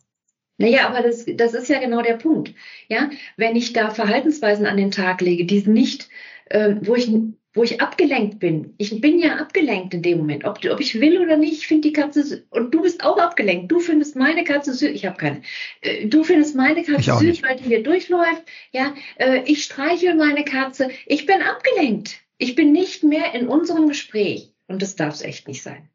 [0.58, 2.54] Naja, aber das, das ist ja genau der Punkt.
[2.88, 3.08] Ja,
[3.38, 6.10] wenn ich da Verhaltensweisen an den Tag lege, die nicht,
[6.50, 7.10] äh, wo ich
[7.52, 8.74] wo ich abgelenkt bin.
[8.78, 11.54] Ich bin ja abgelenkt in dem Moment, ob, ob ich will oder nicht.
[11.54, 12.42] Ich finde die Katze süß.
[12.50, 13.72] Und du bist auch abgelenkt.
[13.72, 14.90] Du findest meine Katze süß.
[14.90, 15.42] Ich habe keine.
[15.80, 17.42] Äh, du findest meine Katze süß, nicht.
[17.42, 18.44] weil die hier durchläuft.
[18.70, 20.90] Ja, äh, ich streichel meine Katze.
[21.06, 22.20] Ich bin abgelenkt.
[22.38, 24.54] Ich bin nicht mehr in unserem Gespräch.
[24.68, 25.89] Und das darf es echt nicht sein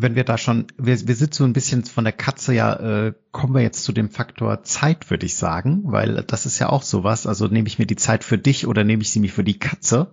[0.00, 3.14] wenn wir da schon, wir, wir sind so ein bisschen von der Katze ja, äh,
[3.32, 6.82] kommen wir jetzt zu dem Faktor Zeit, würde ich sagen, weil das ist ja auch
[6.82, 7.26] sowas.
[7.26, 9.58] Also nehme ich mir die Zeit für dich oder nehme ich sie mir für die
[9.58, 10.12] Katze?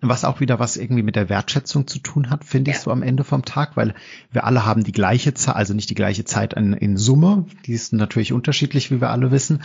[0.00, 2.76] Was auch wieder was irgendwie mit der Wertschätzung zu tun hat, finde ja.
[2.76, 3.94] ich so am Ende vom Tag, weil
[4.32, 7.74] wir alle haben die gleiche Zeit, also nicht die gleiche Zeit in, in Summe, die
[7.74, 9.62] ist natürlich unterschiedlich, wie wir alle wissen,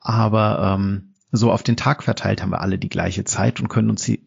[0.00, 3.90] aber ähm, so auf den Tag verteilt haben wir alle die gleiche Zeit und können
[3.90, 4.25] uns sie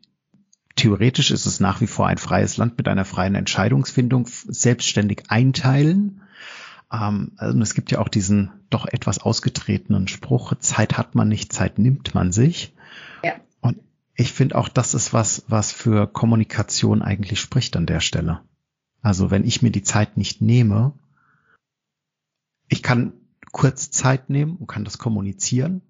[0.79, 6.21] theoretisch ist es nach wie vor ein freies Land mit einer freien Entscheidungsfindung selbstständig einteilen.
[6.91, 11.51] Ähm, also es gibt ja auch diesen doch etwas ausgetretenen Spruch, Zeit hat man nicht,
[11.51, 12.73] Zeit nimmt man sich.
[13.23, 13.33] Ja.
[13.59, 13.79] Und
[14.15, 18.39] ich finde auch, das ist was, was für Kommunikation eigentlich spricht an der Stelle.
[19.01, 20.93] Also wenn ich mir die Zeit nicht nehme,
[22.69, 23.13] ich kann
[23.51, 25.81] kurz Zeit nehmen und kann das kommunizieren,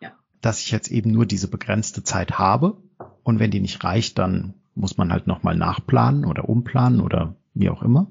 [0.00, 0.12] ja.
[0.40, 2.78] dass ich jetzt eben nur diese begrenzte Zeit habe
[3.22, 7.70] und wenn die nicht reicht, dann muss man halt nochmal nachplanen oder umplanen oder wie
[7.70, 8.10] auch immer.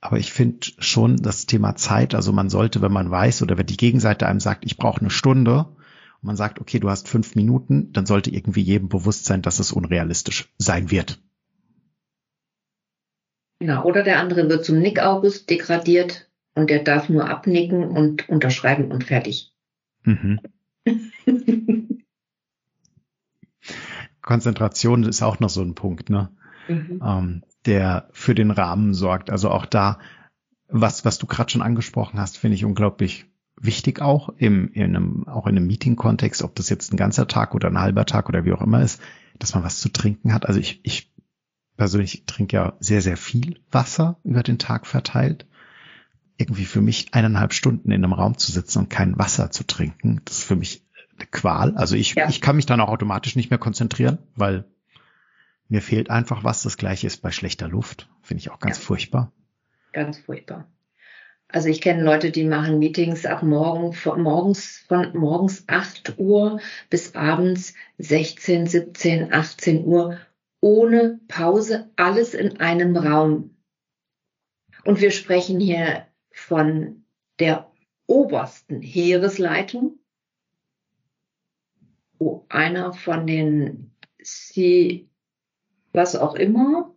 [0.00, 3.66] Aber ich finde schon das Thema Zeit, also man sollte, wenn man weiß oder wenn
[3.66, 5.66] die Gegenseite einem sagt, ich brauche eine Stunde
[6.20, 9.58] und man sagt, okay, du hast fünf Minuten, dann sollte irgendwie jedem bewusst sein, dass
[9.58, 11.20] es unrealistisch sein wird.
[13.58, 18.28] Genau, oder der andere wird zum Nick August degradiert und der darf nur abnicken und
[18.28, 19.52] unterschreiben und fertig.
[20.04, 20.40] Mhm.
[24.26, 26.28] Konzentration ist auch noch so ein Punkt, ne?
[26.68, 27.00] Mhm.
[27.02, 29.30] Ähm, der für den Rahmen sorgt.
[29.30, 29.98] Also auch da,
[30.68, 33.24] was, was du gerade schon angesprochen hast, finde ich unglaublich
[33.58, 37.54] wichtig auch im, in einem, auch in einem Meeting-Kontext, ob das jetzt ein ganzer Tag
[37.54, 39.00] oder ein halber Tag oder wie auch immer ist,
[39.38, 40.46] dass man was zu trinken hat.
[40.46, 41.10] Also ich, ich
[41.76, 45.46] persönlich trinke ja sehr, sehr viel Wasser über den Tag verteilt.
[46.38, 50.20] irgendwie für mich eineinhalb Stunden in einem Raum zu sitzen und kein Wasser zu trinken,
[50.24, 50.85] das ist für mich
[51.30, 51.76] Qual.
[51.76, 52.28] Also ich, ja.
[52.28, 54.64] ich kann mich dann auch automatisch nicht mehr konzentrieren, weil
[55.68, 56.62] mir fehlt einfach was.
[56.62, 58.08] Das gleiche ist bei schlechter Luft.
[58.22, 58.84] Finde ich auch ganz ja.
[58.84, 59.32] furchtbar.
[59.92, 60.68] Ganz furchtbar.
[61.48, 66.60] Also ich kenne Leute, die machen Meetings ab morgen, von morgens, von morgens 8 Uhr
[66.90, 70.18] bis abends 16, 17, 18 Uhr
[70.60, 73.56] ohne Pause, alles in einem Raum.
[74.84, 77.04] Und wir sprechen hier von
[77.38, 77.70] der
[78.06, 79.98] obersten Heeresleitung,
[82.18, 83.90] wo einer von den
[84.22, 85.08] C,
[85.92, 86.94] was auch immer,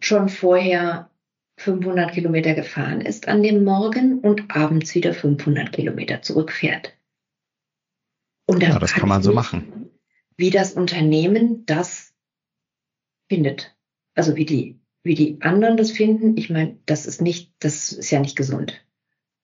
[0.00, 1.10] schon vorher
[1.58, 6.96] 500 Kilometer gefahren ist an dem Morgen und abends wieder 500 Kilometer zurückfährt.
[8.46, 9.90] Und ja, das kann man so machen.
[10.36, 12.12] Wie das Unternehmen das
[13.28, 13.76] findet.
[14.14, 16.36] Also wie die, wie die anderen das finden.
[16.36, 18.84] Ich meine, das ist nicht, das ist ja nicht gesund.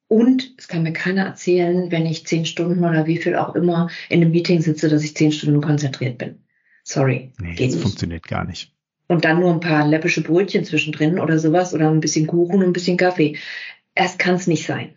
[0.08, 3.90] Und es kann mir keiner erzählen, wenn ich zehn Stunden oder wie viel auch immer
[4.08, 6.42] in einem Meeting sitze, dass ich zehn Stunden konzentriert bin.
[6.82, 7.32] Sorry.
[7.38, 7.80] Nee, das nicht.
[7.82, 8.72] funktioniert gar nicht
[9.08, 12.64] und dann nur ein paar läppische Brötchen zwischendrin oder sowas oder ein bisschen Kuchen und
[12.64, 13.36] ein bisschen Kaffee.
[13.94, 14.92] Erst kann es nicht sein.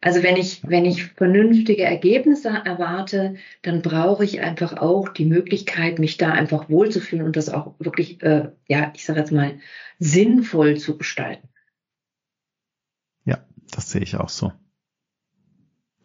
[0.00, 5.98] Also wenn ich, wenn ich vernünftige Ergebnisse erwarte, dann brauche ich einfach auch die Möglichkeit,
[5.98, 9.58] mich da einfach wohlzufühlen und das auch wirklich, äh, ja, ich sage jetzt mal,
[9.98, 11.48] sinnvoll zu gestalten.
[13.70, 14.52] Das sehe ich auch so.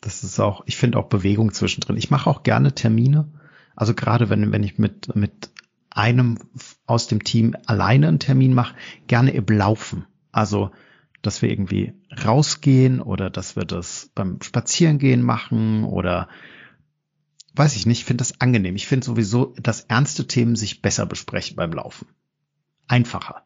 [0.02, 1.98] Das ist auch, ich finde auch Bewegung zwischendrin.
[1.98, 3.32] Ich mache auch gerne Termine.
[3.76, 5.52] Also gerade wenn, wenn ich mit, mit
[5.90, 6.40] einem
[6.86, 8.76] aus dem Team alleine einen Termin mache,
[9.08, 10.06] gerne im Laufen.
[10.32, 10.72] Also,
[11.22, 11.94] dass wir irgendwie
[12.26, 16.28] rausgehen oder dass wir das beim Spazierengehen machen oder
[17.56, 18.76] weiß ich nicht, ich finde das angenehm.
[18.76, 22.08] Ich finde sowieso, dass ernste Themen sich besser besprechen beim Laufen.
[22.88, 23.46] Einfacher.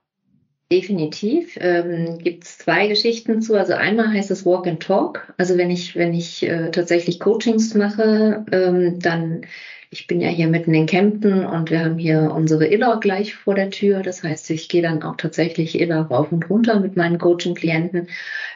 [0.72, 1.58] Definitiv.
[1.62, 3.56] Ähm, Gibt es zwei Geschichten zu.
[3.56, 5.34] Also einmal heißt es Walk and Talk.
[5.38, 9.46] Also wenn ich, wenn ich äh, tatsächlich Coachings mache, ähm, dann
[9.90, 13.56] ich bin ja hier mitten in Kempten und wir haben hier unsere Iller gleich vor
[13.56, 14.02] der Tür.
[14.02, 18.10] Das heißt, ich gehe dann auch tatsächlich Iller rauf und runter mit meinen Coaching-Klienten.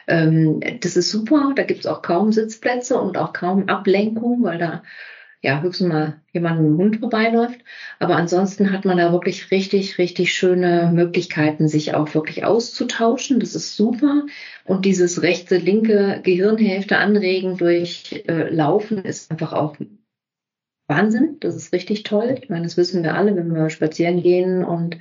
[0.06, 1.52] Ähm, das ist super.
[1.56, 4.82] Da gibt es auch kaum Sitzplätze und auch kaum Ablenkung, weil da
[5.42, 7.60] ja höchstens mal jemand mit dem Hund vorbeiläuft.
[7.98, 13.40] Aber ansonsten hat man da wirklich richtig, richtig schöne Möglichkeiten, sich auch wirklich auszutauschen.
[13.40, 14.24] Das ist super.
[14.64, 19.76] Und dieses rechte, linke Gehirnhälfte anregen durch äh, Laufen ist einfach auch
[20.86, 21.38] Wahnsinn.
[21.40, 22.38] Das ist richtig toll.
[22.40, 24.98] Ich meine, das wissen wir alle, wenn wir spazieren gehen und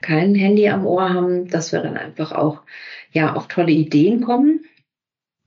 [0.00, 2.62] kein Handy am Ohr haben, dass wir dann einfach auch,
[3.12, 4.64] ja, auf tolle Ideen kommen.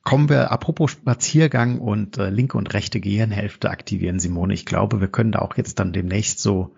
[0.07, 4.53] Kommen wir, apropos Spaziergang und äh, linke und rechte Gehirnhälfte aktivieren, Simone.
[4.53, 6.73] Ich glaube, wir können da auch jetzt dann demnächst so,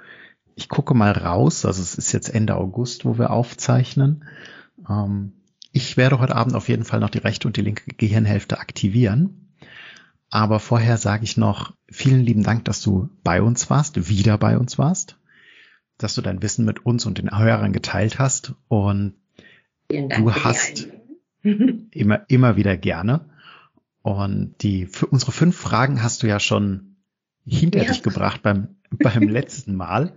[0.55, 4.25] ich gucke mal raus, also es ist jetzt Ende August, wo wir aufzeichnen.
[4.89, 5.33] Ähm,
[5.71, 9.53] ich werde heute Abend auf jeden Fall noch die rechte und die linke Gehirnhälfte aktivieren.
[10.31, 14.57] Aber vorher sage ich noch vielen lieben Dank, dass du bei uns warst, wieder bei
[14.57, 15.19] uns warst,
[15.99, 19.13] dass du dein Wissen mit uns und den Hörern geteilt hast und
[19.87, 20.87] du hast
[21.91, 23.25] immer, immer wieder gerne.
[24.01, 26.95] Und die, für unsere fünf Fragen hast du ja schon
[27.45, 27.89] hinter ja.
[27.89, 30.13] dich gebracht beim, beim letzten Mal.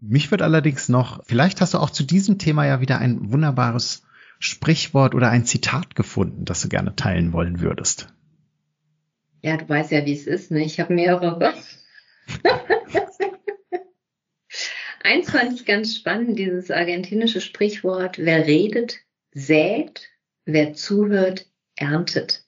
[0.00, 4.04] Mich wird allerdings noch, vielleicht hast du auch zu diesem Thema ja wieder ein wunderbares
[4.38, 8.14] Sprichwort oder ein Zitat gefunden, das du gerne teilen wollen würdest.
[9.42, 10.64] Ja, du weißt ja, wie es ist, ne?
[10.64, 11.54] Ich habe mehrere.
[15.02, 19.00] Eins fand ich ganz spannend, dieses argentinische Sprichwort, wer redet,
[19.38, 20.08] sät,
[20.44, 21.46] wer zuhört,
[21.76, 22.44] erntet.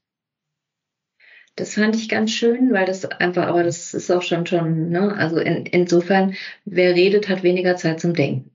[1.57, 5.15] Das fand ich ganz schön, weil das einfach, aber das ist auch schon schon, ne,
[5.15, 8.51] also in, insofern, wer redet, hat weniger Zeit zum Denken.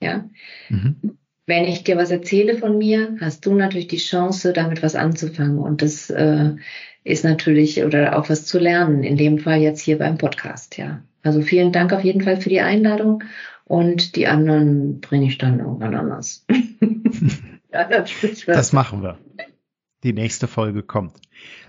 [0.00, 0.28] Ja.
[0.68, 1.18] Mhm
[1.50, 5.58] wenn ich dir was erzähle von mir, hast du natürlich die Chance, damit was anzufangen.
[5.58, 6.52] Und das äh,
[7.02, 11.02] ist natürlich, oder auch was zu lernen, in dem Fall jetzt hier beim Podcast, ja.
[11.22, 13.24] Also vielen Dank auf jeden Fall für die Einladung
[13.64, 16.46] und die anderen bringe ich dann irgendwann anders.
[17.72, 18.10] das,
[18.46, 19.18] das machen wir.
[20.02, 21.20] Die nächste Folge kommt.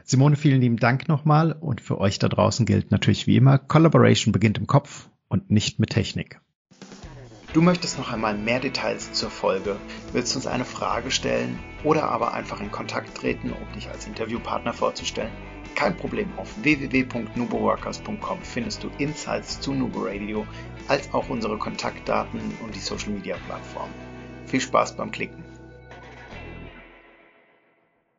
[0.04, 4.32] Simone, vielen lieben Dank nochmal und für euch da draußen gilt natürlich wie immer, Collaboration
[4.32, 6.40] beginnt im Kopf und nicht mit Technik.
[7.54, 9.76] Du möchtest noch einmal mehr Details zur Folge,
[10.14, 14.72] willst uns eine Frage stellen oder aber einfach in Kontakt treten, um dich als Interviewpartner
[14.72, 15.32] vorzustellen?
[15.76, 20.46] Kein Problem, auf www.nuboworkers.com findest du Insights zu Nubo Radio,
[20.88, 23.90] als auch unsere Kontaktdaten und die Social Media Plattform.
[24.46, 25.51] Viel Spaß beim Klicken!